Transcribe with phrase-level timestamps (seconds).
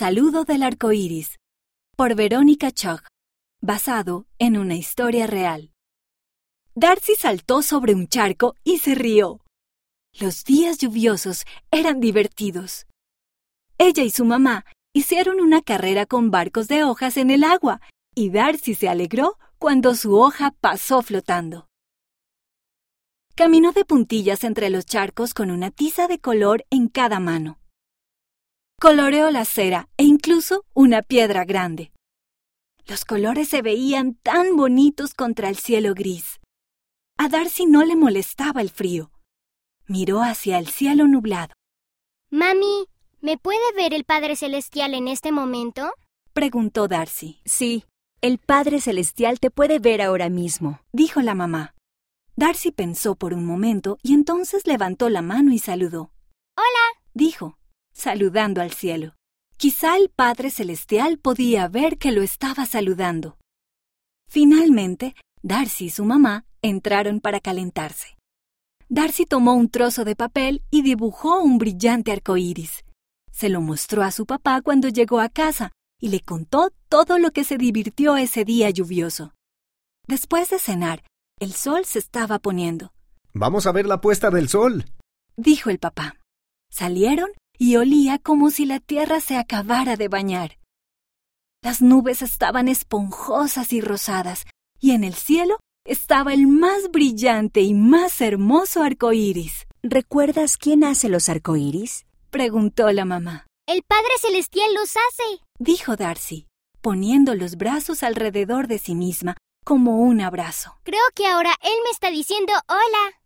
[0.00, 1.38] saludo del arco iris,
[1.94, 3.02] por Verónica Chog,
[3.60, 5.74] basado en una historia real.
[6.74, 9.42] Darcy saltó sobre un charco y se rió.
[10.18, 12.86] Los días lluviosos eran divertidos.
[13.76, 17.82] Ella y su mamá hicieron una carrera con barcos de hojas en el agua
[18.14, 21.68] y Darcy se alegró cuando su hoja pasó flotando.
[23.34, 27.59] Caminó de puntillas entre los charcos con una tiza de color en cada mano.
[28.80, 31.92] Coloreó la cera e incluso una piedra grande.
[32.86, 36.40] Los colores se veían tan bonitos contra el cielo gris.
[37.18, 39.10] A Darcy no le molestaba el frío.
[39.86, 41.52] Miró hacia el cielo nublado.
[42.30, 42.86] Mami,
[43.20, 45.92] ¿me puede ver el Padre Celestial en este momento?
[46.32, 47.42] Preguntó Darcy.
[47.44, 47.84] Sí,
[48.22, 51.74] el Padre Celestial te puede ver ahora mismo, dijo la mamá.
[52.34, 56.12] Darcy pensó por un momento y entonces levantó la mano y saludó.
[56.56, 56.99] Hola,
[58.00, 59.14] saludando al cielo.
[59.56, 63.36] Quizá el Padre Celestial podía ver que lo estaba saludando.
[64.26, 68.16] Finalmente, Darcy y su mamá entraron para calentarse.
[68.88, 72.84] Darcy tomó un trozo de papel y dibujó un brillante arco iris.
[73.30, 77.30] Se lo mostró a su papá cuando llegó a casa y le contó todo lo
[77.30, 79.34] que se divirtió ese día lluvioso.
[80.06, 81.04] Después de cenar,
[81.38, 82.92] el sol se estaba poniendo.
[83.32, 84.86] Vamos a ver la puesta del sol,
[85.36, 86.16] dijo el papá.
[86.70, 87.30] Salieron
[87.60, 90.58] y olía como si la tierra se acabara de bañar.
[91.62, 94.46] Las nubes estaban esponjosas y rosadas,
[94.80, 99.66] y en el cielo estaba el más brillante y más hermoso arco iris.
[99.82, 102.06] ¿Recuerdas quién hace los arcoíris?
[102.30, 103.46] preguntó la mamá.
[103.66, 105.42] el Padre Celestial los hace.
[105.58, 106.46] Dijo Darcy,
[106.80, 110.78] poniendo los brazos alrededor de sí misma como un abrazo.
[110.82, 113.19] Creo que ahora él me está diciendo hola.